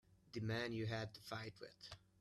[0.33, 1.95] The man you had the fight with.